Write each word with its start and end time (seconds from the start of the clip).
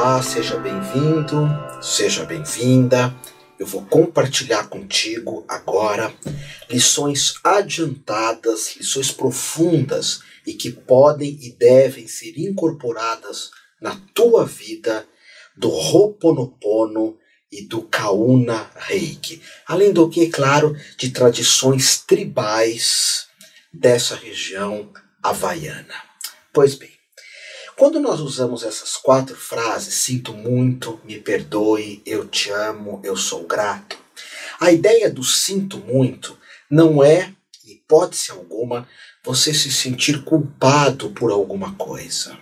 Olá, 0.00 0.22
seja 0.22 0.56
bem-vindo, 0.58 1.48
seja 1.82 2.24
bem-vinda. 2.24 3.12
Eu 3.58 3.66
vou 3.66 3.84
compartilhar 3.84 4.68
contigo 4.68 5.44
agora 5.48 6.14
lições 6.70 7.34
adiantadas, 7.42 8.76
lições 8.76 9.10
profundas 9.10 10.20
e 10.46 10.54
que 10.54 10.70
podem 10.70 11.36
e 11.42 11.50
devem 11.50 12.06
ser 12.06 12.38
incorporadas 12.38 13.50
na 13.82 14.00
tua 14.14 14.46
vida 14.46 15.04
do 15.56 15.68
Ho'oponopono 15.68 17.18
e 17.50 17.62
do 17.62 17.82
Kauna 17.82 18.70
Reiki. 18.76 19.42
Além 19.66 19.92
do 19.92 20.08
que, 20.08 20.28
claro, 20.28 20.76
de 20.96 21.10
tradições 21.10 21.98
tribais 21.98 23.26
dessa 23.74 24.14
região 24.14 24.92
havaiana. 25.20 26.04
Pois 26.52 26.76
bem, 26.76 26.97
quando 27.78 28.00
nós 28.00 28.18
usamos 28.18 28.64
essas 28.64 28.96
quatro 28.96 29.36
frases, 29.36 29.94
sinto 29.94 30.34
muito, 30.34 31.00
me 31.04 31.16
perdoe, 31.20 32.02
eu 32.04 32.26
te 32.26 32.50
amo, 32.50 33.00
eu 33.04 33.16
sou 33.16 33.44
grato, 33.44 33.96
a 34.60 34.72
ideia 34.72 35.08
do 35.08 35.22
sinto 35.22 35.78
muito 35.78 36.36
não 36.68 37.04
é, 37.04 37.32
hipótese 37.64 38.32
alguma, 38.32 38.86
você 39.24 39.54
se 39.54 39.70
sentir 39.70 40.24
culpado 40.24 41.10
por 41.10 41.30
alguma 41.30 41.72
coisa. 41.76 42.36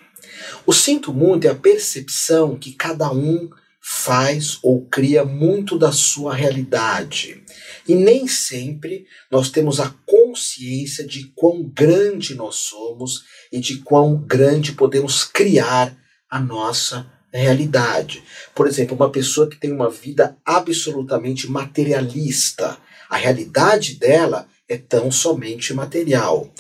O 0.65 0.73
sinto 0.73 1.13
muito 1.13 1.47
é 1.47 1.51
a 1.51 1.55
percepção 1.55 2.59
que 2.59 2.73
cada 2.73 3.13
um 3.13 3.51
faz 3.79 4.59
ou 4.63 4.87
cria 4.87 5.23
muito 5.23 5.79
da 5.79 5.93
sua 5.93 6.35
realidade. 6.35 7.45
E 7.89 7.95
nem 7.95 8.27
sempre 8.27 9.07
nós 9.31 9.51
temos 9.51 9.81
a 9.81 9.95
consciência 10.05 11.07
de 11.07 11.33
quão 11.35 11.63
grande 11.63 12.35
nós 12.35 12.57
somos 12.57 13.25
e 13.53 13.61
de 13.61 13.79
quão 13.79 14.17
grande 14.17 14.73
podemos 14.73 15.25
criar 15.25 15.97
a 16.29 16.41
nossa 16.41 17.11
realidade. 17.33 18.23
Por 18.55 18.67
exemplo, 18.67 18.97
uma 18.97 19.11
pessoa 19.11 19.49
que 19.49 19.59
tem 19.59 19.73
uma 19.73 19.91
vida 19.91 20.37
absolutamente 20.45 21.49
materialista, 21.49 22.77
a 23.09 23.17
realidade 23.17 23.95
dela 23.95 24.49
é 24.69 24.77
tão 24.77 25.11
somente 25.11 25.73
material. 25.73 26.53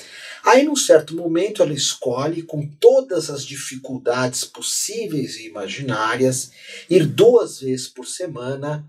Aí, 0.44 0.62
num 0.62 0.77
certo 0.77 1.16
momento, 1.16 1.60
ela 1.60 1.72
escolhe, 1.72 2.42
com 2.42 2.64
todas 2.64 3.30
as 3.30 3.44
dificuldades 3.44 4.44
possíveis 4.44 5.36
e 5.36 5.48
imaginárias, 5.48 6.52
ir 6.88 7.04
duas 7.04 7.60
vezes 7.60 7.88
por 7.88 8.06
semana 8.06 8.88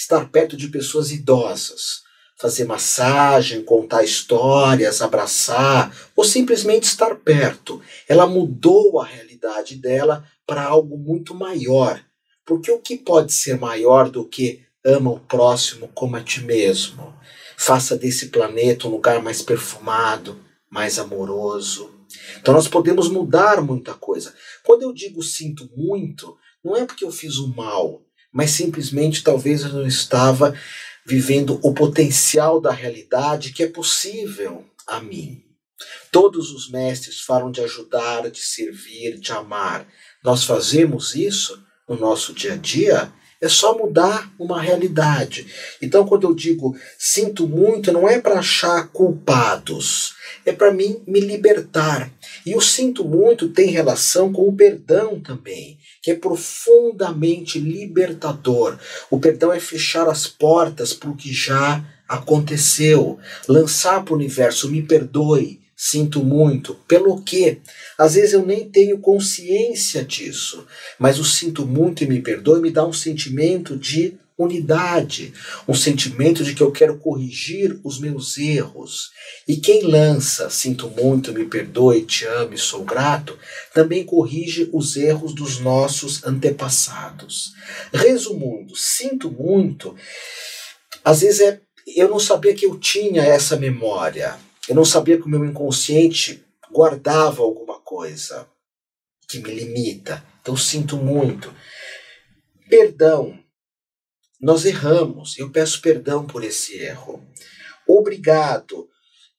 estar 0.00 0.30
perto 0.30 0.56
de 0.56 0.68
pessoas 0.68 1.10
idosas, 1.10 2.02
fazer 2.38 2.64
massagem, 2.64 3.62
contar 3.62 4.02
histórias, 4.02 5.02
abraçar 5.02 5.94
ou 6.16 6.24
simplesmente 6.24 6.84
estar 6.84 7.14
perto. 7.16 7.82
Ela 8.08 8.26
mudou 8.26 8.98
a 8.98 9.04
realidade 9.04 9.76
dela 9.76 10.24
para 10.46 10.64
algo 10.64 10.96
muito 10.96 11.34
maior. 11.34 12.02
Porque 12.46 12.70
o 12.70 12.80
que 12.80 12.96
pode 12.96 13.32
ser 13.32 13.58
maior 13.58 14.08
do 14.08 14.26
que 14.26 14.64
ama 14.84 15.10
o 15.10 15.20
próximo 15.20 15.88
como 15.88 16.16
a 16.16 16.22
ti 16.22 16.40
mesmo? 16.40 17.14
Faça 17.58 17.94
desse 17.94 18.28
planeta 18.28 18.88
um 18.88 18.90
lugar 18.90 19.22
mais 19.22 19.42
perfumado, 19.42 20.40
mais 20.70 20.98
amoroso. 20.98 21.94
Então 22.40 22.54
nós 22.54 22.66
podemos 22.66 23.08
mudar 23.08 23.60
muita 23.60 23.92
coisa. 23.92 24.34
Quando 24.64 24.82
eu 24.82 24.94
digo 24.94 25.22
sinto 25.22 25.68
muito, 25.76 26.38
não 26.64 26.74
é 26.74 26.86
porque 26.86 27.04
eu 27.04 27.12
fiz 27.12 27.36
o 27.36 27.54
mal, 27.54 28.02
mas 28.32 28.50
simplesmente 28.50 29.22
talvez 29.22 29.62
eu 29.62 29.70
não 29.70 29.86
estava 29.86 30.54
vivendo 31.06 31.58
o 31.62 31.72
potencial 31.72 32.60
da 32.60 32.70
realidade 32.70 33.52
que 33.52 33.62
é 33.62 33.66
possível 33.66 34.64
a 34.86 35.00
mim. 35.00 35.42
Todos 36.12 36.50
os 36.50 36.70
mestres 36.70 37.20
falam 37.20 37.50
de 37.50 37.60
ajudar, 37.60 38.30
de 38.30 38.40
servir, 38.40 39.18
de 39.18 39.32
amar. 39.32 39.86
Nós 40.22 40.44
fazemos 40.44 41.14
isso 41.14 41.62
no 41.88 41.96
nosso 41.96 42.32
dia 42.32 42.52
a 42.52 42.56
dia 42.56 43.12
é 43.40 43.48
só 43.48 43.76
mudar 43.76 44.30
uma 44.38 44.60
realidade. 44.60 45.46
Então, 45.80 46.06
quando 46.06 46.24
eu 46.24 46.34
digo 46.34 46.76
sinto 46.98 47.48
muito, 47.48 47.90
não 47.90 48.06
é 48.06 48.20
para 48.20 48.38
achar 48.38 48.88
culpados, 48.88 50.14
é 50.44 50.52
para 50.52 50.70
mim 50.70 51.02
me 51.06 51.20
libertar. 51.20 52.12
E 52.44 52.54
o 52.54 52.60
sinto 52.60 53.02
muito 53.02 53.48
tem 53.48 53.70
relação 53.70 54.30
com 54.32 54.46
o 54.46 54.54
perdão 54.54 55.18
também, 55.18 55.78
que 56.02 56.10
é 56.10 56.14
profundamente 56.14 57.58
libertador. 57.58 58.78
O 59.10 59.18
perdão 59.18 59.52
é 59.52 59.60
fechar 59.60 60.08
as 60.08 60.26
portas 60.26 60.92
para 60.92 61.10
o 61.10 61.16
que 61.16 61.32
já 61.32 61.84
aconteceu, 62.08 63.18
lançar 63.48 64.04
para 64.04 64.14
o 64.14 64.16
universo, 64.16 64.70
me 64.70 64.82
perdoe, 64.82 65.60
sinto 65.76 66.24
muito. 66.24 66.74
Pelo 66.88 67.22
quê? 67.22 67.58
Às 67.96 68.14
vezes 68.14 68.32
eu 68.32 68.44
nem 68.44 68.68
tenho 68.68 68.98
consciência 68.98 70.04
disso, 70.04 70.66
mas 70.98 71.18
o 71.18 71.24
sinto 71.24 71.66
muito 71.66 72.02
e 72.02 72.08
me 72.08 72.20
perdoe 72.20 72.60
me 72.60 72.70
dá 72.70 72.84
um 72.84 72.92
sentimento 72.92 73.76
de 73.76 74.18
unidade, 74.44 75.32
um 75.66 75.74
sentimento 75.74 76.44
de 76.44 76.54
que 76.54 76.62
eu 76.62 76.72
quero 76.72 76.98
corrigir 76.98 77.78
os 77.84 77.98
meus 77.98 78.38
erros. 78.38 79.10
E 79.46 79.56
quem 79.56 79.82
lança 79.82 80.48
sinto 80.50 80.88
muito, 80.90 81.32
me 81.32 81.44
perdoe, 81.44 82.02
te 82.02 82.24
amo 82.24 82.56
sou 82.58 82.84
grato, 82.84 83.38
também 83.74 84.04
corrige 84.04 84.68
os 84.72 84.96
erros 84.96 85.34
dos 85.34 85.60
nossos 85.60 86.24
antepassados. 86.24 87.52
Resumindo, 87.92 88.74
sinto 88.76 89.30
muito, 89.30 89.94
às 91.04 91.20
vezes 91.20 91.40
é 91.40 91.60
eu 91.96 92.08
não 92.08 92.20
sabia 92.20 92.54
que 92.54 92.66
eu 92.66 92.78
tinha 92.78 93.22
essa 93.22 93.56
memória. 93.56 94.38
Eu 94.68 94.74
não 94.74 94.84
sabia 94.84 95.16
que 95.16 95.24
o 95.24 95.28
meu 95.28 95.44
inconsciente 95.44 96.44
guardava 96.70 97.42
alguma 97.42 97.80
coisa 97.80 98.46
que 99.28 99.38
me 99.38 99.52
limita. 99.52 100.24
Então 100.40 100.56
sinto 100.56 100.96
muito. 100.96 101.52
Perdão. 102.68 103.38
Nós 104.40 104.64
erramos. 104.64 105.38
Eu 105.38 105.50
peço 105.50 105.80
perdão 105.80 106.26
por 106.26 106.42
esse 106.42 106.78
erro. 106.78 107.22
Obrigado 107.86 108.88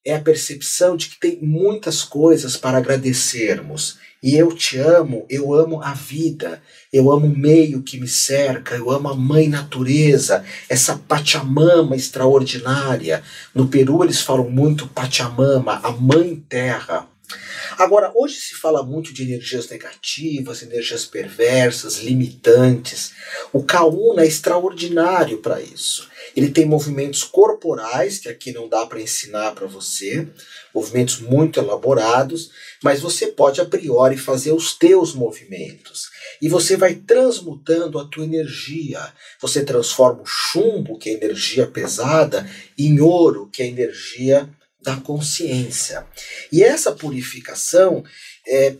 é 0.03 0.16
a 0.16 0.22
percepção 0.22 0.97
de 0.97 1.09
que 1.09 1.19
tem 1.19 1.39
muitas 1.41 2.03
coisas 2.03 2.57
para 2.57 2.78
agradecermos. 2.78 4.00
E 4.23 4.35
eu 4.35 4.56
te 4.56 4.78
amo, 4.78 5.25
eu 5.29 5.53
amo 5.53 5.81
a 5.81 5.94
vida, 5.94 6.61
eu 6.94 7.11
amo 7.11 7.25
o 7.25 7.38
meio 7.38 7.81
que 7.81 8.00
me 8.00 8.07
cerca, 8.07 8.75
eu 8.75 8.91
amo 8.91 9.09
a 9.09 9.16
mãe 9.16 9.47
natureza, 9.47 10.44
essa 10.69 10.95
Pachamama 10.95 11.95
extraordinária. 11.95 13.23
No 13.53 13.67
Peru 13.67 14.03
eles 14.03 14.22
falam 14.22 14.50
muito 14.50 14.88
Pachamama, 14.88 15.79
a 15.84 15.91
mãe 15.91 16.35
terra. 16.47 17.10
Agora, 17.81 18.12
hoje 18.14 18.36
se 18.36 18.53
fala 18.53 18.84
muito 18.84 19.12
de 19.12 19.24
energias 19.24 19.68
negativas, 19.68 20.62
energias 20.62 21.03
perversas, 21.03 21.97
limitantes. 21.97 23.12
O 23.52 23.64
Kauna 23.64 24.22
é 24.22 24.28
extraordinário 24.28 25.40
para 25.40 25.59
isso. 25.59 26.08
Ele 26.36 26.52
tem 26.52 26.64
movimentos 26.64 27.24
corporais, 27.24 28.20
que 28.20 28.30
aqui 28.30 28.52
não 28.52 28.70
dá 28.70 28.86
para 28.86 29.02
ensinar 29.02 29.56
para 29.56 29.66
você, 29.66 30.28
movimentos 30.75 31.22
muito 31.22 31.59
elaborados, 31.59 32.52
mas 32.84 33.02
você 33.02 33.25
pode 33.25 33.59
a 33.59 33.66
priori 33.66 34.16
fazer 34.16 34.52
os 34.52 34.78
teus 34.78 35.16
movimentos. 35.16 36.12
E 36.40 36.47
você 36.47 36.78
vai 36.78 36.94
transmutando 36.94 37.97
a 37.97 38.06
tua 38.06 38.25
energia. 38.25 39.12
Você 39.41 39.66
transforma 39.66 40.22
o 40.22 40.25
chumbo, 40.28 41.00
que 41.00 41.09
é 41.09 41.14
energia 41.14 41.66
pesada, 41.66 42.47
em 42.78 43.02
ouro, 43.02 43.50
que 43.52 43.64
é 43.64 43.66
energia 43.66 44.47
da 44.81 44.96
consciência. 44.97 46.06
E 46.52 46.64
essa 46.64 46.92
purificação, 46.92 48.03
é, 48.47 48.75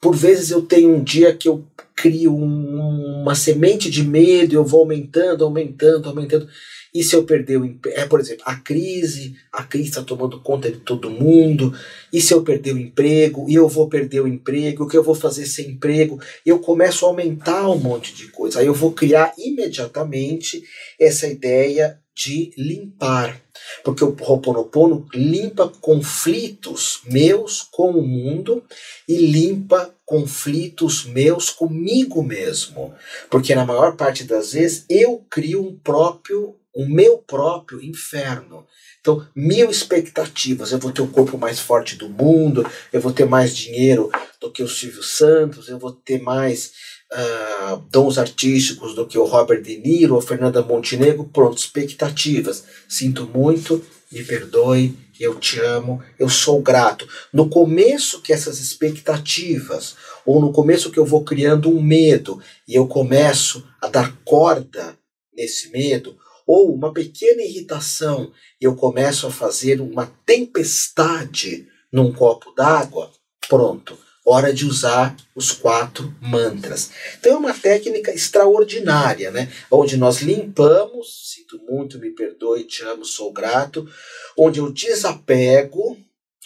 por 0.00 0.16
vezes 0.16 0.50
eu 0.50 0.62
tenho 0.62 0.94
um 0.94 1.02
dia 1.02 1.34
que 1.34 1.48
eu 1.48 1.64
crio 1.94 2.34
um, 2.34 3.22
uma 3.22 3.34
semente 3.34 3.90
de 3.90 4.02
medo, 4.02 4.54
eu 4.54 4.64
vou 4.64 4.80
aumentando, 4.80 5.44
aumentando, 5.44 6.08
aumentando. 6.08 6.48
E 6.94 7.02
se 7.02 7.16
eu 7.16 7.24
perder 7.24 7.58
o? 7.58 7.78
É, 7.86 8.04
por 8.04 8.20
exemplo, 8.20 8.42
a 8.44 8.56
crise, 8.56 9.34
a 9.50 9.62
crise 9.62 9.88
está 9.90 10.02
tomando 10.02 10.42
conta 10.42 10.70
de 10.70 10.78
todo 10.78 11.08
mundo. 11.08 11.72
E 12.12 12.20
se 12.20 12.34
eu 12.34 12.42
perder 12.42 12.74
o 12.74 12.78
emprego? 12.78 13.46
E 13.48 13.54
eu 13.54 13.66
vou 13.66 13.88
perder 13.88 14.20
o 14.20 14.28
emprego? 14.28 14.84
O 14.84 14.88
que 14.88 14.96
eu 14.96 15.02
vou 15.02 15.14
fazer 15.14 15.46
sem 15.46 15.70
emprego? 15.70 16.20
Eu 16.44 16.58
começo 16.58 17.06
a 17.06 17.08
aumentar 17.08 17.66
um 17.70 17.78
monte 17.78 18.14
de 18.14 18.28
coisa. 18.28 18.60
Aí 18.60 18.66
eu 18.66 18.74
vou 18.74 18.92
criar 18.92 19.32
imediatamente 19.38 20.62
essa 21.00 21.26
ideia 21.26 21.98
de 22.14 22.52
limpar. 22.56 23.40
Porque 23.84 24.04
o 24.04 24.16
Ho'oponopono 24.18 25.06
limpa 25.14 25.68
conflitos 25.80 27.00
meus 27.06 27.62
com 27.62 27.90
o 27.90 28.06
mundo 28.06 28.64
e 29.08 29.16
limpa 29.16 29.94
conflitos 30.04 31.04
meus 31.04 31.50
comigo 31.50 32.22
mesmo. 32.22 32.94
Porque 33.30 33.54
na 33.54 33.64
maior 33.64 33.96
parte 33.96 34.24
das 34.24 34.52
vezes 34.52 34.84
eu 34.88 35.24
crio 35.30 35.66
um 35.66 35.78
próprio 35.78 36.56
o 36.74 36.86
meu 36.86 37.18
próprio 37.18 37.82
inferno. 37.82 38.66
Então, 39.00 39.26
mil 39.34 39.70
expectativas. 39.70 40.72
Eu 40.72 40.78
vou 40.78 40.92
ter 40.92 41.02
o 41.02 41.08
corpo 41.08 41.36
mais 41.36 41.60
forte 41.60 41.96
do 41.96 42.08
mundo, 42.08 42.66
eu 42.92 43.00
vou 43.00 43.12
ter 43.12 43.26
mais 43.26 43.54
dinheiro 43.54 44.10
do 44.40 44.50
que 44.50 44.62
o 44.62 44.68
Silvio 44.68 45.02
Santos, 45.02 45.68
eu 45.68 45.78
vou 45.78 45.92
ter 45.92 46.22
mais 46.22 46.72
uh, 47.12 47.76
dons 47.90 48.18
artísticos 48.18 48.94
do 48.94 49.06
que 49.06 49.18
o 49.18 49.24
Robert 49.24 49.62
De 49.62 49.76
Niro 49.78 50.14
ou 50.14 50.20
Fernanda 50.20 50.62
Montenegro. 50.62 51.24
Pronto, 51.24 51.58
expectativas. 51.58 52.64
Sinto 52.88 53.26
muito, 53.32 53.84
me 54.10 54.24
perdoe, 54.24 54.96
eu 55.20 55.36
te 55.36 55.60
amo, 55.60 56.02
eu 56.18 56.28
sou 56.28 56.60
grato. 56.60 57.08
No 57.32 57.48
começo 57.48 58.20
que 58.20 58.32
essas 58.32 58.58
expectativas, 58.58 59.94
ou 60.26 60.40
no 60.40 60.52
começo 60.52 60.90
que 60.90 60.98
eu 60.98 61.04
vou 61.04 61.22
criando 61.22 61.70
um 61.70 61.80
medo 61.80 62.40
e 62.66 62.74
eu 62.74 62.86
começo 62.86 63.66
a 63.80 63.88
dar 63.88 64.16
corda 64.24 64.96
nesse 65.34 65.70
medo, 65.70 66.16
ou 66.46 66.74
uma 66.74 66.92
pequena 66.92 67.42
irritação 67.42 68.32
e 68.60 68.64
eu 68.64 68.74
começo 68.74 69.26
a 69.26 69.30
fazer 69.30 69.80
uma 69.80 70.12
tempestade 70.26 71.68
num 71.92 72.12
copo 72.12 72.52
d'água, 72.56 73.10
pronto, 73.48 73.96
hora 74.24 74.52
de 74.52 74.64
usar 74.64 75.16
os 75.34 75.50
quatro 75.52 76.14
mantras. 76.20 76.90
Então 77.18 77.32
é 77.32 77.36
uma 77.36 77.54
técnica 77.54 78.12
extraordinária, 78.12 79.30
né? 79.30 79.52
Onde 79.70 79.96
nós 79.96 80.20
limpamos, 80.20 81.32
sinto 81.32 81.60
muito, 81.68 81.98
me 81.98 82.10
perdoe, 82.10 82.64
te 82.64 82.84
amo, 82.84 83.04
sou 83.04 83.32
grato, 83.32 83.88
onde 84.36 84.60
eu 84.60 84.70
desapego 84.70 85.98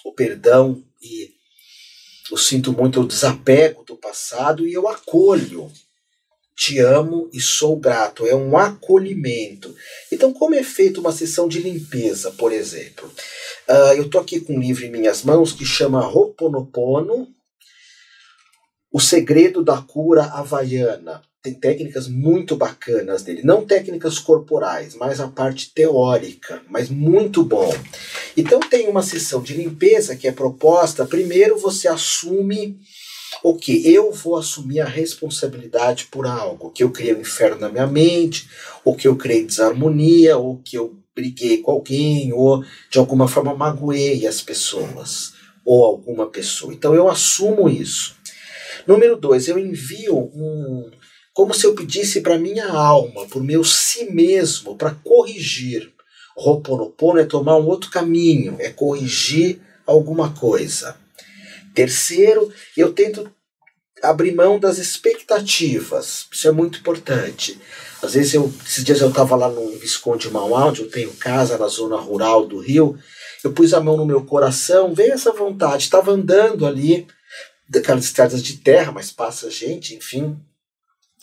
o 0.05 0.13
perdão 0.13 0.83
e 1.03 1.37
eu 2.31 2.37
sinto 2.37 2.73
muito, 2.73 2.99
eu 2.99 3.07
desapego 3.07 3.85
do 3.85 3.97
passado 3.97 4.67
e 4.67 4.73
eu 4.73 4.89
acolho. 4.89 5.71
Te 6.57 6.79
amo 6.79 7.29
e 7.35 7.41
sou 7.41 7.77
grato. 7.77 8.27
É 8.27 8.35
um 8.35 8.57
acolhimento. 8.57 9.77
Então, 10.11 10.33
como 10.33 10.55
é 10.55 10.63
feita 10.63 10.99
uma 11.01 11.13
sessão 11.13 11.47
de 11.47 11.61
limpeza, 11.61 12.31
por 12.31 12.51
exemplo? 12.51 13.13
Uh, 13.69 13.93
eu 13.97 14.07
estou 14.07 14.21
aqui 14.21 14.41
com 14.41 14.55
um 14.55 14.61
livro 14.61 14.85
em 14.85 14.91
minhas 14.91 15.23
mãos 15.23 15.53
que 15.53 15.67
chama 15.67 16.09
Ho'oponopono, 16.09 17.29
o 18.97 18.99
segredo 18.99 19.63
da 19.63 19.77
cura 19.77 20.25
havaiana. 20.25 21.21
Tem 21.43 21.53
técnicas 21.53 22.09
muito 22.09 22.57
bacanas 22.57 23.23
dele, 23.23 23.43
não 23.45 23.67
técnicas 23.67 24.19
corporais, 24.19 24.95
mas 24.95 25.21
a 25.21 25.29
parte 25.29 25.71
teórica, 25.75 26.63
mas 26.71 26.89
muito 26.89 27.45
bom. 27.45 27.71
Então 28.35 28.59
tem 28.59 28.89
uma 28.89 29.03
sessão 29.03 29.43
de 29.43 29.53
limpeza 29.53 30.17
que 30.17 30.27
é 30.27 30.33
proposta. 30.33 31.05
Primeiro 31.05 31.59
você 31.59 31.87
assume 31.89 32.81
o 33.43 33.55
que 33.55 33.87
eu 33.87 34.13
vou 34.13 34.37
assumir 34.37 34.81
a 34.81 34.87
responsabilidade 34.87 36.07
por 36.07 36.27
algo, 36.27 36.71
que 36.71 36.83
eu 36.83 36.89
criei 36.89 37.15
um 37.15 37.21
inferno 37.21 37.61
na 37.61 37.69
minha 37.69 37.87
mente, 37.87 38.49
ou 38.83 38.97
que 38.97 39.07
eu 39.07 39.15
criei 39.15 39.45
desarmonia, 39.45 40.39
ou 40.39 40.57
que 40.65 40.79
eu 40.79 40.97
briguei 41.15 41.59
com 41.59 41.71
alguém, 41.71 42.33
ou 42.33 42.65
de 42.91 42.99
alguma 42.99 43.29
forma 43.29 43.55
magoei 43.55 44.27
as 44.27 44.41
pessoas, 44.41 45.35
ou 45.67 45.85
alguma 45.85 46.29
pessoa. 46.29 46.73
Então 46.73 46.95
eu 46.95 47.11
assumo 47.11 47.69
isso. 47.69 48.16
Número 48.87 49.17
dois, 49.17 49.49
eu 49.49 49.59
envio 49.59 50.17
um. 50.17 50.91
Como 51.33 51.53
se 51.53 51.67
eu 51.67 51.75
pedisse 51.75 52.21
para 52.21 52.39
minha 52.39 52.69
alma, 52.69 53.27
para 53.27 53.39
o 53.39 53.45
meu 53.45 53.63
si 53.63 54.11
mesmo, 54.11 54.77
para 54.77 54.97
corrigir. 55.05 55.93
Roponopono 56.37 57.19
é 57.19 57.25
tomar 57.25 57.57
um 57.57 57.67
outro 57.67 57.91
caminho, 57.91 58.57
é 58.59 58.71
corrigir 58.71 59.61
alguma 59.87 60.33
coisa. 60.33 60.97
Terceiro, 61.75 62.53
eu 62.77 62.93
tento 62.93 63.31
abrir 64.03 64.35
mão 64.35 64.59
das 64.59 64.79
expectativas. 64.79 66.27
Isso 66.31 66.49
é 66.49 66.53
muito 66.53 66.79
importante. 66.79 67.59
Às 68.03 68.15
vezes, 68.15 68.35
eu, 68.35 68.53
esses 68.65 68.85
dias 68.85 69.01
eu 69.01 69.09
estava 69.09 69.37
lá 69.37 69.49
no 69.49 69.73
Visconde 69.79 70.31
Maualdi, 70.31 70.83
eu 70.83 70.91
tenho 70.91 71.13
casa 71.15 71.59
na 71.59 71.67
zona 71.67 71.97
rural 71.97 72.47
do 72.47 72.59
Rio, 72.59 72.99
eu 73.43 73.53
pus 73.53 73.73
a 73.73 73.81
mão 73.81 73.97
no 73.97 74.07
meu 74.07 74.25
coração, 74.25 74.95
veio 74.95 75.13
essa 75.13 75.33
vontade, 75.33 75.85
estava 75.85 76.13
andando 76.13 76.67
ali, 76.67 77.07
daquelas 77.69 78.05
estradas 78.05 78.43
de 78.43 78.59
terra, 78.59 78.93
mas 78.93 79.11
passa 79.11 79.51
gente, 79.51 79.95
enfim. 79.95 80.39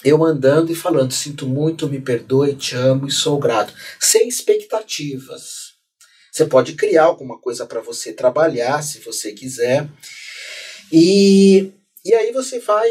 Eu 0.04 0.24
andando 0.24 0.72
e 0.72 0.76
falando, 0.76 1.14
sinto 1.14 1.48
muito, 1.48 1.88
me 1.88 2.02
perdoe, 2.02 2.56
te 2.56 2.76
amo 2.76 3.08
e 3.08 3.12
sou 3.12 3.40
grato, 3.40 3.74
sem 4.00 4.28
expectativas. 4.28 5.74
Você 6.32 6.46
pode 6.46 6.74
criar 6.74 7.06
alguma 7.06 7.38
coisa 7.40 7.66
para 7.66 7.80
você 7.80 8.12
trabalhar, 8.12 8.82
se 8.82 9.00
você 9.00 9.34
quiser. 9.34 9.88
E, 10.92 11.72
e 12.04 12.14
aí 12.14 12.32
você 12.32 12.60
vai. 12.60 12.90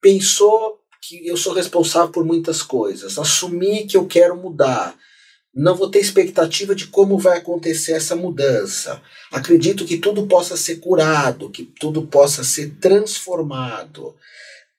Pensou 0.00 0.80
que 1.00 1.26
eu 1.26 1.36
sou 1.36 1.52
responsável 1.52 2.10
por 2.10 2.24
muitas 2.24 2.62
coisas, 2.62 3.18
assumir 3.18 3.86
que 3.86 3.96
eu 3.96 4.06
quero 4.06 4.36
mudar, 4.36 4.98
não 5.58 5.74
vou 5.74 5.90
ter 5.90 5.98
expectativa 5.98 6.72
de 6.72 6.86
como 6.86 7.18
vai 7.18 7.38
acontecer 7.38 7.92
essa 7.92 8.14
mudança. 8.14 9.02
Acredito 9.32 9.84
que 9.84 9.98
tudo 9.98 10.24
possa 10.28 10.56
ser 10.56 10.76
curado, 10.76 11.50
que 11.50 11.64
tudo 11.64 12.06
possa 12.06 12.44
ser 12.44 12.76
transformado. 12.80 14.14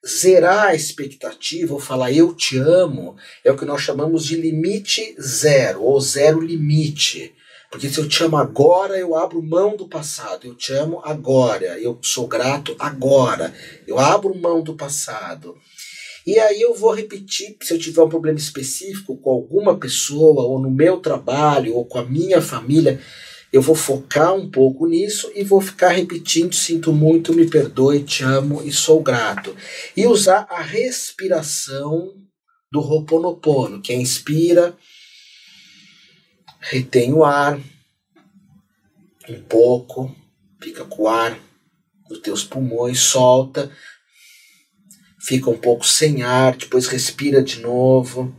Zerar 0.08 0.68
a 0.68 0.76
expectativa, 0.76 1.74
ou 1.74 1.82
falar 1.82 2.14
eu 2.14 2.34
te 2.34 2.58
amo, 2.58 3.18
é 3.44 3.52
o 3.52 3.58
que 3.58 3.66
nós 3.66 3.82
chamamos 3.82 4.24
de 4.24 4.38
limite 4.38 5.14
zero, 5.22 5.84
ou 5.84 6.00
zero 6.00 6.40
limite. 6.40 7.36
Porque 7.70 7.90
se 7.90 8.00
eu 8.00 8.08
te 8.08 8.24
amo 8.24 8.38
agora, 8.38 8.98
eu 8.98 9.16
abro 9.16 9.44
mão 9.44 9.76
do 9.76 9.86
passado. 9.86 10.48
Eu 10.48 10.56
te 10.56 10.72
amo 10.72 11.02
agora. 11.04 11.78
Eu 11.78 12.00
sou 12.02 12.26
grato 12.26 12.74
agora. 12.80 13.54
Eu 13.86 14.00
abro 14.00 14.34
mão 14.34 14.64
do 14.64 14.76
passado. 14.76 15.58
E 16.30 16.38
aí 16.38 16.62
eu 16.62 16.76
vou 16.76 16.94
repetir, 16.94 17.58
se 17.60 17.74
eu 17.74 17.80
tiver 17.80 18.04
um 18.04 18.08
problema 18.08 18.38
específico 18.38 19.18
com 19.18 19.32
alguma 19.32 19.76
pessoa, 19.80 20.44
ou 20.44 20.60
no 20.60 20.70
meu 20.70 21.00
trabalho, 21.00 21.74
ou 21.74 21.84
com 21.84 21.98
a 21.98 22.06
minha 22.06 22.40
família, 22.40 23.02
eu 23.52 23.64
vou 23.64 23.74
focar 23.74 24.36
um 24.36 24.48
pouco 24.48 24.86
nisso 24.86 25.32
e 25.34 25.44
vou 25.44 25.60
ficar 25.60 25.90
repetindo: 25.90 26.54
sinto 26.54 26.94
muito, 26.94 27.34
me 27.34 27.50
perdoe, 27.50 28.04
te 28.04 28.24
amo 28.24 28.62
e 28.64 28.72
sou 28.72 29.02
grato. 29.02 29.56
E 29.98 30.06
usar 30.06 30.46
a 30.52 30.62
respiração 30.62 32.14
do 32.72 32.80
Ho'oponopono, 32.80 33.82
que 33.82 33.92
é 33.92 33.96
inspira, 33.96 34.78
retém 36.60 37.12
o 37.12 37.24
ar 37.24 37.60
um 39.28 39.42
pouco, 39.42 40.16
fica 40.62 40.86
com 40.86 41.06
o 41.06 41.08
ar 41.08 41.40
nos 42.08 42.20
teus 42.20 42.44
pulmões, 42.44 43.00
solta, 43.00 43.72
fica 45.20 45.50
um 45.50 45.58
pouco 45.58 45.86
sem 45.86 46.24
ar, 46.24 46.56
depois 46.56 46.88
respira 46.88 47.44
de 47.44 47.60
novo, 47.60 48.34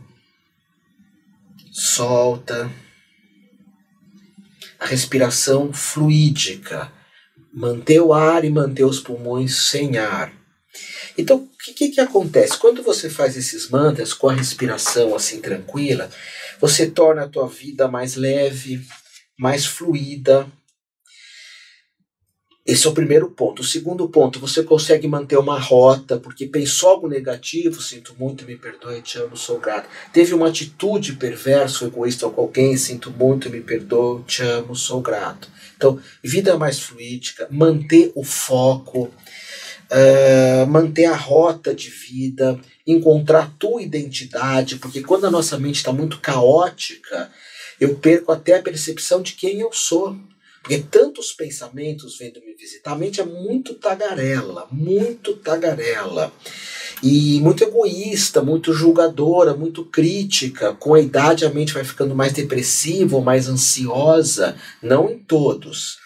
solta. 1.71 2.71
A 4.79 4.85
respiração 4.87 5.71
fluídica, 5.71 6.91
manter 7.53 8.01
o 8.01 8.13
ar 8.13 8.43
e 8.43 8.49
manter 8.49 8.83
os 8.83 8.99
pulmões 8.99 9.55
sem 9.55 9.97
ar. 9.97 10.33
Então, 11.17 11.37
o 11.37 11.73
que, 11.75 11.89
que, 11.89 12.01
acontece? 12.01 12.57
Quando 12.57 12.81
você 12.81 13.09
faz 13.09 13.37
esses 13.37 13.69
mantras 13.69 14.13
com 14.13 14.29
a 14.29 14.33
respiração 14.33 15.13
assim 15.13 15.39
tranquila, 15.39 16.09
você 16.59 16.89
torna 16.89 17.23
a 17.23 17.29
tua 17.29 17.47
vida 17.47 17.87
mais 17.87 18.15
leve, 18.15 18.81
mais 19.37 19.65
fluida, 19.65 20.47
esse 22.65 22.85
é 22.85 22.89
o 22.89 22.93
primeiro 22.93 23.29
ponto. 23.29 23.61
O 23.61 23.65
segundo 23.65 24.07
ponto, 24.07 24.39
você 24.39 24.63
consegue 24.63 25.07
manter 25.07 25.37
uma 25.37 25.59
rota, 25.59 26.17
porque 26.17 26.45
pensou 26.45 26.89
algo 26.89 27.07
negativo, 27.07 27.81
sinto 27.81 28.15
muito, 28.19 28.45
me 28.45 28.55
perdoe, 28.55 29.01
te 29.01 29.17
amo, 29.17 29.35
sou 29.35 29.59
grato. 29.59 29.89
Teve 30.13 30.33
uma 30.33 30.49
atitude 30.49 31.13
perversa, 31.13 31.85
egoísta 31.85 32.29
com 32.29 32.41
alguém, 32.41 32.77
sinto 32.77 33.09
muito, 33.09 33.49
me 33.49 33.61
perdoe, 33.61 34.23
te 34.23 34.43
amo, 34.43 34.75
sou 34.75 35.01
grato. 35.01 35.49
Então, 35.75 35.99
vida 36.23 36.55
mais 36.57 36.79
fluídica, 36.79 37.47
manter 37.49 38.11
o 38.13 38.23
foco, 38.23 39.09
uh, 39.91 40.67
manter 40.67 41.05
a 41.05 41.15
rota 41.15 41.73
de 41.73 41.89
vida, 41.89 42.59
encontrar 42.85 43.43
a 43.43 43.51
tua 43.57 43.81
identidade, 43.81 44.75
porque 44.75 45.01
quando 45.01 45.25
a 45.25 45.31
nossa 45.31 45.57
mente 45.57 45.77
está 45.77 45.91
muito 45.91 46.19
caótica, 46.19 47.31
eu 47.79 47.95
perco 47.95 48.31
até 48.31 48.57
a 48.57 48.61
percepção 48.61 49.23
de 49.23 49.33
quem 49.33 49.59
eu 49.59 49.71
sou. 49.73 50.15
Porque 50.61 50.77
tantos 50.77 51.33
pensamentos 51.33 52.17
vendo 52.17 52.39
me 52.41 52.53
visitar, 52.53 52.91
a 52.91 52.95
mente 52.95 53.19
é 53.19 53.25
muito 53.25 53.73
tagarela, 53.75 54.67
muito 54.71 55.33
tagarela. 55.37 56.31
E 57.03 57.39
muito 57.39 57.63
egoísta, 57.63 58.43
muito 58.43 58.71
julgadora, 58.73 59.55
muito 59.55 59.83
crítica. 59.85 60.73
Com 60.75 60.93
a 60.93 61.01
idade 61.01 61.45
a 61.45 61.49
mente 61.49 61.73
vai 61.73 61.83
ficando 61.83 62.13
mais 62.13 62.31
depressiva 62.31 63.19
mais 63.21 63.49
ansiosa, 63.49 64.55
não 64.83 65.09
em 65.09 65.17
todos. 65.17 65.97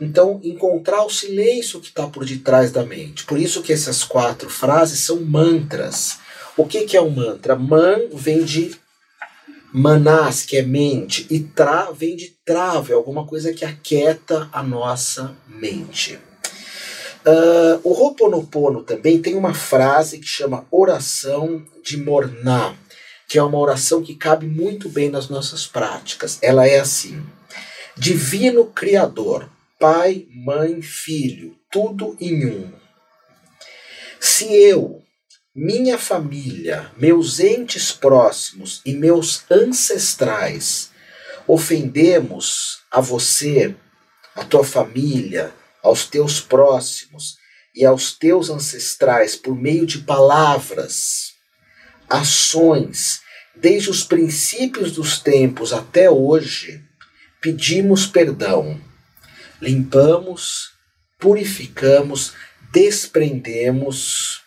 Então, 0.00 0.40
encontrar 0.42 1.04
o 1.04 1.10
silêncio 1.10 1.80
que 1.80 1.88
está 1.88 2.08
por 2.08 2.24
detrás 2.24 2.72
da 2.72 2.84
mente. 2.84 3.24
Por 3.24 3.38
isso 3.38 3.62
que 3.62 3.72
essas 3.72 4.02
quatro 4.02 4.50
frases 4.50 4.98
são 4.98 5.20
mantras. 5.20 6.18
O 6.56 6.66
que, 6.66 6.84
que 6.84 6.96
é 6.96 7.00
um 7.00 7.10
mantra? 7.10 7.54
Man 7.54 8.08
vem 8.12 8.42
de 8.42 8.76
Manás, 9.72 10.44
que 10.44 10.58
é 10.58 10.62
mente, 10.62 11.26
e 11.30 11.40
tra 11.40 11.90
vem 11.90 12.14
de 12.14 12.36
trave, 12.44 12.92
alguma 12.92 13.26
coisa 13.26 13.54
que 13.54 13.64
aquieta 13.64 14.48
a 14.52 14.62
nossa 14.62 15.34
mente. 15.48 16.18
Uh, 17.24 17.80
o 17.82 17.92
Ho'oponopono 17.92 18.82
também 18.82 19.22
tem 19.22 19.34
uma 19.34 19.54
frase 19.54 20.18
que 20.18 20.26
chama 20.26 20.66
oração 20.70 21.64
de 21.82 21.96
Morná, 21.96 22.74
que 23.28 23.38
é 23.38 23.42
uma 23.42 23.58
oração 23.58 24.02
que 24.02 24.14
cabe 24.14 24.46
muito 24.46 24.88
bem 24.88 25.08
nas 25.08 25.28
nossas 25.28 25.66
práticas. 25.66 26.38
Ela 26.42 26.66
é 26.66 26.80
assim: 26.80 27.24
Divino 27.96 28.66
Criador, 28.66 29.48
Pai, 29.78 30.26
Mãe, 30.30 30.82
Filho, 30.82 31.56
tudo 31.70 32.16
em 32.20 32.44
um. 32.44 32.72
Se 34.20 34.52
eu, 34.52 35.01
minha 35.54 35.98
família, 35.98 36.90
meus 36.96 37.38
entes 37.38 37.92
próximos 37.92 38.80
e 38.86 38.94
meus 38.94 39.44
ancestrais 39.50 40.90
ofendemos 41.46 42.80
a 42.90 43.02
você, 43.02 43.74
a 44.34 44.44
tua 44.44 44.64
família, 44.64 45.52
aos 45.82 46.06
teus 46.06 46.40
próximos 46.40 47.36
e 47.74 47.84
aos 47.84 48.14
teus 48.14 48.48
ancestrais 48.48 49.36
por 49.36 49.54
meio 49.54 49.84
de 49.84 49.98
palavras, 49.98 51.34
ações, 52.08 53.20
desde 53.54 53.90
os 53.90 54.04
princípios 54.04 54.92
dos 54.92 55.18
tempos 55.18 55.74
até 55.74 56.08
hoje, 56.08 56.82
pedimos 57.42 58.06
perdão, 58.06 58.80
limpamos, 59.60 60.72
purificamos, 61.18 62.32
desprendemos, 62.72 64.41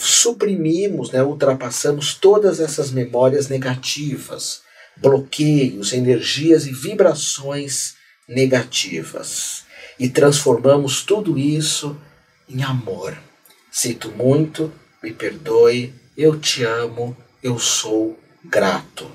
suprimimos, 0.00 1.10
né, 1.10 1.22
ultrapassamos 1.22 2.14
todas 2.14 2.58
essas 2.58 2.90
memórias 2.90 3.48
negativas, 3.48 4.62
bloqueios, 4.96 5.92
energias 5.92 6.66
e 6.66 6.72
vibrações 6.72 7.94
negativas 8.28 9.64
e 9.98 10.08
transformamos 10.08 11.02
tudo 11.02 11.38
isso 11.38 11.96
em 12.48 12.62
amor. 12.62 13.16
Sinto 13.70 14.10
muito, 14.10 14.72
me 15.02 15.12
perdoe, 15.12 15.92
eu 16.16 16.38
te 16.38 16.64
amo, 16.64 17.16
eu 17.42 17.58
sou 17.58 18.18
grato. 18.44 19.10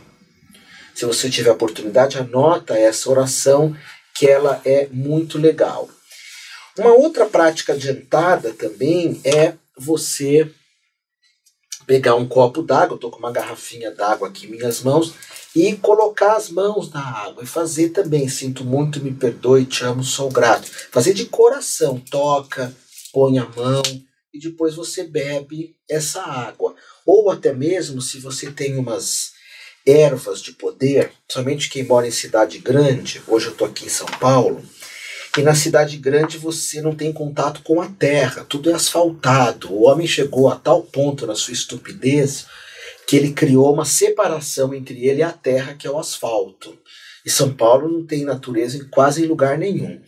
Se 0.94 1.06
você 1.06 1.30
tiver 1.30 1.51
oportunidade, 1.51 2.18
anota 2.18 2.77
essa 2.77 3.10
oração 3.10 3.75
que 4.13 4.27
ela 4.27 4.62
é 4.63 4.88
muito 4.92 5.38
legal. 5.38 5.89
Uma 6.77 6.94
outra 6.94 7.25
prática 7.25 7.74
adiantada 7.74 8.54
também 8.54 9.20
é 9.24 9.54
você 9.77 10.50
pegar 11.86 12.15
um 12.15 12.27
copo 12.27 12.62
d'água, 12.62 12.96
estou 12.96 13.12
com 13.12 13.20
uma 13.20 13.32
garrafinha 13.32 13.92
d'água 13.92 14.27
aqui 14.27 14.46
em 14.46 14.51
minhas 14.51 14.82
mãos, 14.82 15.13
e 15.56 15.74
colocar 15.77 16.36
as 16.36 16.50
mãos 16.50 16.92
na 16.92 17.01
água 17.01 17.44
e 17.44 17.48
fazer 17.48 17.89
também, 17.89 18.27
sinto 18.27 18.65
muito, 18.65 19.01
me 19.01 19.12
perdoe, 19.12 19.65
te 19.65 19.86
amo, 19.86 20.04
sou 20.04 20.30
grato. 20.30 20.70
Fazer 20.92 21.13
de 21.13 21.25
coração, 21.25 21.98
toca, 21.98 22.75
põe 23.13 23.39
a 23.39 23.48
mão 23.56 23.82
e 24.34 24.39
depois 24.39 24.75
você 24.75 25.04
bebe 25.04 25.75
essa 25.89 26.22
água. 26.22 26.75
Ou 27.06 27.32
até 27.32 27.54
mesmo 27.54 28.01
se 28.01 28.20
você 28.20 28.51
tem 28.51 28.77
umas 28.77 29.32
ervas 29.88 30.42
de 30.42 30.51
poder, 30.51 31.12
somente 31.32 31.70
quem 31.70 31.86
mora 31.86 32.08
em 32.08 32.12
cidade 32.12 32.58
grande, 32.58 33.22
hoje 33.27 33.46
eu 33.46 33.51
estou 33.51 33.68
aqui 33.68 33.86
em 33.86 33.89
São 33.89 34.08
Paulo, 34.20 34.62
e 35.38 35.42
na 35.42 35.54
cidade 35.54 35.98
grande 35.98 36.38
você 36.38 36.82
não 36.82 36.96
tem 36.96 37.12
contato 37.12 37.62
com 37.62 37.82
a 37.82 37.88
terra, 37.88 38.46
tudo 38.48 38.70
é 38.70 38.74
asfaltado. 38.74 39.74
O 39.74 39.84
homem 39.84 40.08
chegou 40.08 40.50
a 40.50 40.56
tal 40.56 40.82
ponto 40.82 41.27
na 41.27 41.36
sua 41.36 41.54
estupidez 41.54 42.46
que 43.06 43.15
ele 43.15 43.34
criou 43.34 43.74
uma 43.74 43.86
separação 43.86 44.74
entre 44.74 45.06
ele 45.06 45.20
e 45.20 45.24
a 45.24 45.32
terra, 45.32 45.74
que 45.74 45.86
é 45.86 45.92
o 45.92 46.00
asfalto. 46.00 46.77
E 47.25 47.30
São 47.30 47.54
Paulo 47.54 47.89
não 47.89 48.06
tem 48.06 48.24
natureza 48.24 48.77
em 48.77 48.86
quase 48.86 49.25
lugar 49.25 49.58
nenhum. 49.58 50.00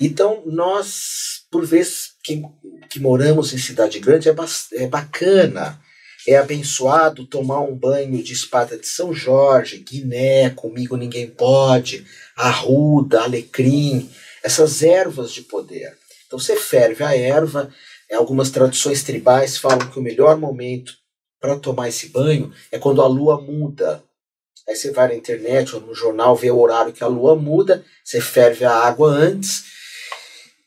Então, 0.00 0.42
nós, 0.46 1.42
por 1.50 1.64
vezes 1.64 2.12
que, 2.22 2.42
que 2.90 3.00
moramos 3.00 3.52
em 3.52 3.58
cidade 3.58 3.98
grande, 3.98 4.28
é, 4.28 4.34
é 4.74 4.86
bacana, 4.86 5.80
é 6.26 6.36
abençoado 6.36 7.26
tomar 7.26 7.60
um 7.60 7.74
banho 7.74 8.22
de 8.22 8.32
espada 8.32 8.76
de 8.76 8.86
São 8.86 9.12
Jorge, 9.12 9.78
Guiné, 9.78 10.50
comigo 10.50 10.96
ninguém 10.96 11.26
pode, 11.26 12.04
arruda, 12.36 13.22
alecrim, 13.22 14.08
essas 14.42 14.82
ervas 14.82 15.32
de 15.32 15.42
poder. 15.42 15.96
Então 16.26 16.38
você 16.38 16.56
ferve 16.56 17.02
a 17.02 17.16
erva, 17.16 17.72
algumas 18.12 18.50
tradições 18.50 19.02
tribais 19.02 19.58
falam 19.58 19.90
que 19.90 19.98
o 19.98 20.02
melhor 20.02 20.36
momento 20.36 20.94
para 21.40 21.58
tomar 21.58 21.88
esse 21.88 22.08
banho 22.08 22.52
é 22.70 22.78
quando 22.78 23.02
a 23.02 23.06
lua 23.06 23.40
muda. 23.40 24.02
Aí 24.68 24.76
você 24.76 24.90
vai 24.90 25.08
na 25.08 25.14
internet 25.14 25.74
ou 25.74 25.80
no 25.80 25.94
jornal 25.94 26.36
ver 26.36 26.50
o 26.50 26.58
horário 26.58 26.92
que 26.92 27.02
a 27.02 27.06
lua 27.06 27.34
muda, 27.34 27.84
você 28.04 28.20
ferve 28.20 28.64
a 28.64 28.72
água 28.72 29.08
antes 29.08 29.64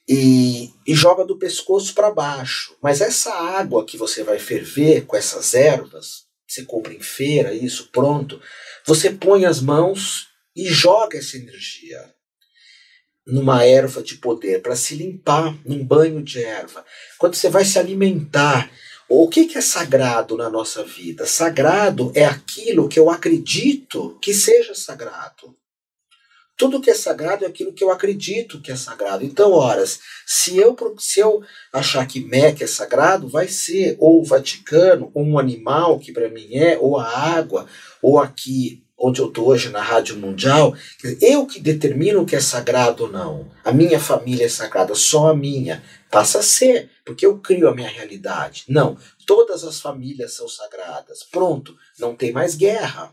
e, 0.08 0.72
e 0.88 0.96
joga 0.96 1.24
do 1.24 1.38
pescoço 1.38 1.94
para 1.94 2.10
baixo. 2.10 2.76
Mas 2.82 3.00
essa 3.02 3.32
água 3.32 3.86
que 3.86 3.98
você 3.98 4.24
vai 4.24 4.40
ferver 4.40 5.06
com 5.06 5.16
essas 5.16 5.54
ervas, 5.54 6.24
você 6.48 6.66
compra 6.66 6.94
em 6.94 7.00
feira, 7.00 7.54
isso 7.54 7.90
pronto, 7.92 8.42
você 8.86 9.12
põe 9.12 9.46
as 9.46 9.62
mãos 9.62 10.28
e 10.56 10.68
joga 10.68 11.18
essa 11.18 11.38
energia 11.38 12.12
numa 13.26 13.64
erva 13.64 14.02
de 14.02 14.16
poder 14.16 14.62
para 14.62 14.76
se 14.76 14.96
limpar 14.96 15.56
num 15.66 15.84
banho 15.84 16.22
de 16.22 16.44
erva. 16.44 16.84
Quando 17.18 17.36
você 17.36 17.50
vai 17.50 17.64
se 17.64 17.78
alimentar, 17.78 18.72
o 19.08 19.28
que, 19.28 19.46
que 19.46 19.58
é 19.58 19.62
sagrado 19.62 20.38
na 20.38 20.50
nossa 20.50 20.84
vida? 20.84 21.26
Sagrado 21.26 22.12
é 22.16 22.26
aquilo 22.26 22.88
que 22.88 23.00
eu 23.00 23.10
acredito 23.10 24.18
que 24.22 24.34
seja 24.34 24.74
sagrado. 24.74 25.56
Tudo 26.58 26.80
que 26.80 26.92
é 26.92 26.94
sagrado 26.94 27.44
é 27.44 27.48
aquilo 27.48 27.74
que 27.74 27.84
eu 27.84 27.92
acredito 27.92 28.62
que 28.62 28.72
é 28.72 28.76
sagrado. 28.76 29.26
Então, 29.26 29.52
horas, 29.52 30.00
se 30.28 30.58
eu, 30.58 30.78
se 31.00 31.20
eu 31.20 31.42
achar 31.74 32.08
que 32.08 32.24
Meca 32.24 32.64
é 32.64 32.68
sagrado, 32.68 33.28
vai 33.28 33.48
ser 33.48 33.98
ou 34.00 34.22
o 34.22 34.24
Vaticano, 34.24 35.12
ou 35.14 35.24
um 35.24 35.40
animal 35.40 36.00
que 36.00 36.12
para 36.12 36.30
mim 36.30 36.54
é, 36.54 36.78
ou 36.78 36.98
a 36.98 37.06
água, 37.06 37.68
ou 38.02 38.20
aqui 38.20 38.81
onde 39.02 39.20
eu 39.20 39.28
estou 39.28 39.48
hoje 39.48 39.70
na 39.70 39.82
Rádio 39.82 40.18
Mundial, 40.18 40.76
eu 41.20 41.48
que 41.48 41.60
determino 41.60 42.22
o 42.22 42.26
que 42.26 42.36
é 42.36 42.40
sagrado 42.40 43.06
ou 43.06 43.12
não. 43.12 43.52
A 43.66 43.72
minha 43.72 44.00
família 44.00 44.46
é 44.46 44.50
sagrada, 44.50 44.94
só 44.94 45.30
a 45.30 45.36
minha. 45.36 45.84
Passa 46.10 46.40
a 46.40 46.44
ser, 46.44 46.90
porque 47.04 47.26
eu 47.26 47.40
crio 47.40 47.68
a 47.68 47.76
minha 47.76 47.90
realidade. 47.90 48.66
Não, 48.70 48.98
todas 49.26 49.64
as 49.64 49.82
famílias 49.82 50.34
são 50.34 50.48
sagradas. 50.48 51.24
Pronto, 51.24 51.76
não 51.98 52.16
tem 52.16 52.32
mais 52.32 52.56
guerra. 52.56 53.12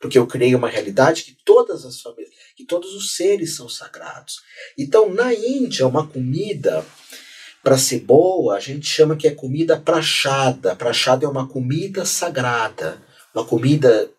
Porque 0.00 0.18
eu 0.18 0.26
criei 0.26 0.54
uma 0.54 0.68
realidade 0.68 1.22
que 1.22 1.36
todas 1.44 1.84
as 1.84 2.00
famílias, 2.00 2.32
que 2.56 2.64
todos 2.64 2.94
os 2.94 3.14
seres 3.14 3.54
são 3.54 3.68
sagrados. 3.68 4.40
Então, 4.76 5.12
na 5.12 5.32
Índia, 5.32 5.86
uma 5.86 6.06
comida 6.06 6.84
para 7.62 7.78
ser 7.78 8.00
boa, 8.00 8.56
a 8.56 8.60
gente 8.60 8.86
chama 8.86 9.14
que 9.14 9.28
é 9.28 9.34
comida 9.34 9.78
prachada. 9.78 10.74
Prachada 10.74 11.24
é 11.24 11.28
uma 11.28 11.46
comida 11.46 12.04
sagrada, 12.04 13.00
uma 13.32 13.44
comida 13.44 14.10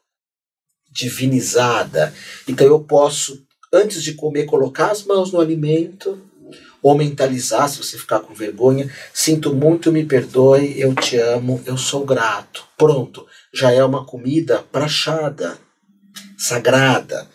divinizada. 0.94 2.14
Então 2.48 2.68
eu 2.68 2.80
posso, 2.80 3.44
antes 3.72 4.04
de 4.04 4.14
comer, 4.14 4.46
colocar 4.46 4.92
as 4.92 5.04
mãos 5.04 5.32
no 5.32 5.42
alimento 5.42 6.22
ou 6.82 6.98
mentalizar, 6.98 7.68
se 7.70 7.78
você 7.78 7.98
ficar 7.98 8.20
com 8.20 8.34
vergonha, 8.34 8.94
sinto 9.14 9.56
muito, 9.56 9.92
me 9.92 10.06
perdoe, 10.06 10.80
eu 10.80 10.94
te 10.94 11.18
amo, 11.18 11.62
eu 11.66 11.78
sou 11.78 12.06
grato. 12.06 12.66
Pronto, 12.78 13.26
já 13.54 13.72
é 13.72 13.84
uma 13.84 14.06
comida 14.06 14.64
prachada, 14.72 15.58
sagrada. 16.38 17.28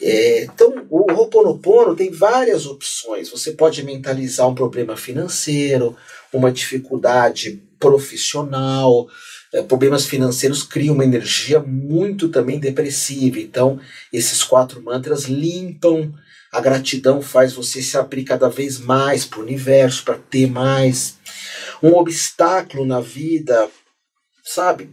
É, 0.00 0.44
então, 0.44 0.86
o 0.90 1.10
Ho'oponopono 1.10 1.94
tem 1.94 2.10
várias 2.10 2.66
opções. 2.66 3.30
Você 3.30 3.52
pode 3.52 3.82
mentalizar 3.82 4.48
um 4.48 4.54
problema 4.54 4.96
financeiro, 4.96 5.96
uma 6.32 6.50
dificuldade 6.50 7.62
profissional, 7.78 9.08
é, 9.52 9.62
problemas 9.62 10.06
financeiros 10.06 10.62
criam 10.62 10.94
uma 10.94 11.04
energia 11.04 11.60
muito 11.60 12.28
também 12.28 12.58
depressiva. 12.58 13.38
Então, 13.38 13.80
esses 14.12 14.42
quatro 14.42 14.82
mantras 14.82 15.24
limpam. 15.24 16.12
A 16.52 16.60
gratidão 16.60 17.22
faz 17.22 17.52
você 17.52 17.82
se 17.82 17.96
abrir 17.96 18.24
cada 18.24 18.48
vez 18.48 18.78
mais 18.78 19.24
para 19.24 19.40
o 19.40 19.42
universo, 19.42 20.04
para 20.04 20.18
ter 20.18 20.46
mais. 20.46 21.18
Um 21.82 21.94
obstáculo 21.94 22.84
na 22.84 23.00
vida, 23.00 23.68
sabe? 24.44 24.90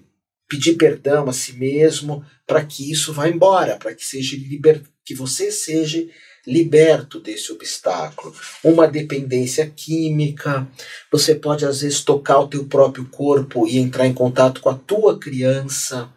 Pedir 0.47 0.75
perdão 0.75 1.29
a 1.29 1.33
si 1.33 1.53
mesmo 1.53 2.23
para 2.45 2.63
que 2.63 2.91
isso 2.91 3.13
vá 3.13 3.27
embora, 3.27 3.77
para 3.77 3.93
que 3.93 4.05
seja 4.05 4.35
liber... 4.35 4.81
que 5.05 5.15
você 5.15 5.51
seja 5.51 6.05
liberto 6.45 7.19
desse 7.19 7.51
obstáculo. 7.51 8.35
Uma 8.63 8.87
dependência 8.87 9.71
química, 9.73 10.67
você 11.11 11.35
pode 11.35 11.65
às 11.65 11.81
vezes 11.81 12.01
tocar 12.01 12.39
o 12.39 12.47
teu 12.47 12.65
próprio 12.65 13.05
corpo 13.05 13.67
e 13.67 13.77
entrar 13.77 14.05
em 14.05 14.13
contato 14.13 14.61
com 14.61 14.69
a 14.69 14.75
tua 14.75 15.17
criança, 15.17 16.09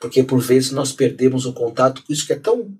porque 0.00 0.22
por 0.22 0.40
vezes 0.40 0.70
nós 0.70 0.92
perdemos 0.92 1.46
o 1.46 1.52
contato 1.52 2.02
com 2.02 2.12
isso 2.12 2.26
que 2.26 2.32
é 2.34 2.38
tão 2.38 2.76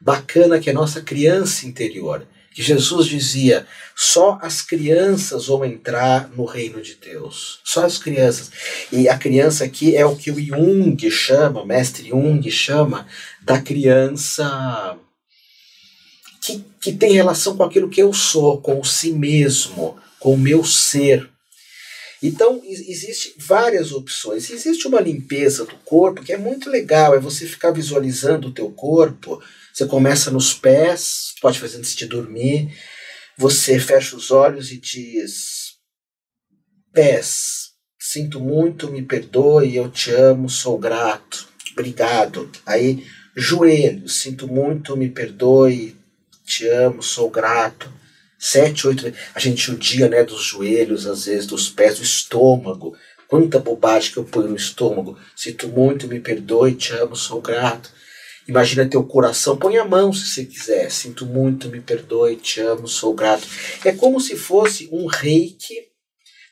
bacana 0.00 0.58
que 0.58 0.68
é 0.68 0.72
a 0.72 0.76
nossa 0.76 1.00
criança 1.00 1.66
interior. 1.66 2.26
Que 2.52 2.62
Jesus 2.62 3.06
dizia: 3.06 3.64
só 3.94 4.36
as 4.42 4.60
crianças 4.60 5.46
vão 5.46 5.64
entrar 5.64 6.28
no 6.30 6.44
reino 6.44 6.82
de 6.82 6.96
Deus. 6.96 7.60
Só 7.62 7.84
as 7.84 7.98
crianças. 7.98 8.50
E 8.90 9.08
a 9.08 9.16
criança 9.16 9.64
aqui 9.64 9.94
é 9.94 10.04
o 10.04 10.16
que 10.16 10.32
o 10.32 10.40
Jung 10.40 11.08
chama, 11.08 11.62
o 11.62 11.66
mestre 11.66 12.08
Jung 12.08 12.50
chama, 12.50 13.06
da 13.40 13.60
criança 13.60 14.98
que, 16.48 16.64
que 16.80 16.92
tem 16.92 17.12
relação 17.12 17.56
com 17.56 17.62
aquilo 17.62 17.90
que 17.90 18.00
eu 18.00 18.12
sou, 18.12 18.60
com 18.62 18.80
o 18.80 18.84
si 18.84 19.12
mesmo, 19.12 19.98
com 20.18 20.32
o 20.32 20.38
meu 20.38 20.64
ser. 20.64 21.28
Então, 22.22 22.62
existe 22.64 23.34
várias 23.36 23.92
opções. 23.92 24.50
Existe 24.50 24.88
uma 24.88 25.00
limpeza 25.00 25.66
do 25.66 25.76
corpo 25.84 26.22
que 26.22 26.32
é 26.32 26.38
muito 26.38 26.70
legal, 26.70 27.14
é 27.14 27.20
você 27.20 27.46
ficar 27.46 27.70
visualizando 27.70 28.48
o 28.48 28.52
teu 28.52 28.70
corpo. 28.70 29.40
Você 29.72 29.86
começa 29.86 30.30
nos 30.30 30.54
pés, 30.54 31.34
pode 31.40 31.60
fazer 31.60 31.76
antes 31.76 31.94
de 31.94 32.06
dormir. 32.06 32.74
Você 33.36 33.78
fecha 33.78 34.16
os 34.16 34.30
olhos 34.30 34.72
e 34.72 34.78
diz: 34.78 35.74
Pés, 36.92 37.68
sinto 38.00 38.40
muito, 38.40 38.90
me 38.90 39.02
perdoe, 39.02 39.76
eu 39.76 39.88
te 39.88 40.10
amo, 40.10 40.48
sou 40.48 40.76
grato, 40.78 41.46
obrigado. 41.72 42.50
Aí 42.66 43.04
Joelhos, 43.36 44.20
sinto 44.20 44.48
muito, 44.48 44.96
me 44.96 45.08
perdoe, 45.08 45.97
te 46.48 46.66
amo, 46.66 47.02
sou 47.02 47.28
grato. 47.28 47.92
Sete, 48.38 48.86
oito 48.86 49.12
A 49.34 49.38
gente 49.38 49.60
judia 49.60 50.08
né, 50.08 50.24
dos 50.24 50.42
joelhos, 50.42 51.06
às 51.06 51.26
vezes 51.26 51.46
dos 51.46 51.68
pés, 51.68 51.98
do 51.98 52.02
estômago. 52.02 52.96
Quanta 53.26 53.58
bobagem 53.58 54.12
que 54.12 54.16
eu 54.16 54.24
ponho 54.24 54.48
no 54.48 54.56
estômago. 54.56 55.18
Sinto 55.36 55.68
muito, 55.68 56.08
me 56.08 56.18
perdoe, 56.18 56.74
te 56.74 56.94
amo, 56.94 57.14
sou 57.14 57.42
grato. 57.42 57.92
Imagina 58.48 58.88
teu 58.88 59.04
coração, 59.04 59.58
põe 59.58 59.76
a 59.76 59.84
mão 59.84 60.10
se 60.10 60.26
você 60.26 60.46
quiser. 60.46 60.90
Sinto 60.90 61.26
muito, 61.26 61.68
me 61.68 61.82
perdoe, 61.82 62.36
te 62.36 62.62
amo, 62.62 62.88
sou 62.88 63.12
grato. 63.12 63.46
É 63.84 63.92
como 63.92 64.18
se 64.18 64.34
fosse 64.34 64.88
um 64.90 65.04
reiki 65.06 65.88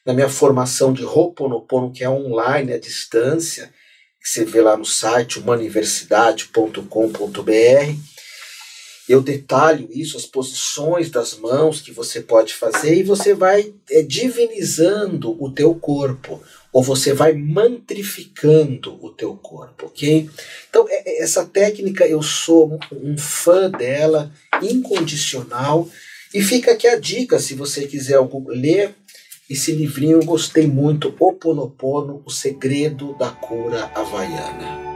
na 0.05 0.13
minha 0.13 0.29
formação 0.29 0.93
de 0.93 1.05
Ho'oponopono, 1.05 1.91
que 1.91 2.05
é 2.05 2.11
online, 2.11 2.75
à 2.75 2.79
distância, 2.79 3.73
que 4.21 4.29
você 4.29 4.45
vê 4.45 4.61
lá 4.61 4.77
no 4.77 4.85
site 4.85 5.39
humaniversidade.com.br. 5.39 8.16
Eu 9.09 9.23
detalho 9.23 9.89
isso, 9.93 10.17
as 10.17 10.27
posições 10.27 11.11
das 11.11 11.39
mãos 11.39 11.81
que 11.81 11.93
você 11.93 12.21
pode 12.21 12.55
fazer 12.55 12.97
e 12.97 13.05
você 13.05 13.35
vai 13.35 13.73
é, 13.91 14.03
divinizando 14.03 15.37
o 15.43 15.51
teu 15.51 15.75
corpo 15.75 16.43
ou 16.73 16.83
você 16.83 17.15
vai 17.15 17.33
mantrificando 17.33 18.99
o 19.01 19.11
teu 19.11 19.35
corpo, 19.37 19.87
ok? 19.87 20.29
Então, 20.69 20.87
é, 20.89 21.09
é, 21.09 21.23
essa 21.23 21.45
técnica 21.45 22.07
eu 22.07 22.21
sou 22.21 22.79
um 22.93 23.17
fã 23.17 23.71
dela, 23.71 24.31
incondicional, 24.61 25.89
e 26.35 26.43
fica 26.43 26.73
aqui 26.73 26.87
a 26.87 26.99
dica, 26.99 27.39
se 27.39 27.55
você 27.55 27.87
quiser 27.87 28.19
ler 28.49 28.95
esse 29.49 29.73
livrinho, 29.73 30.21
eu 30.21 30.25
gostei 30.25 30.67
muito, 30.67 31.15
Oponopono, 31.19 32.23
o 32.27 32.31
segredo 32.31 33.17
da 33.17 33.31
cura 33.31 33.91
havaiana. 33.95 34.96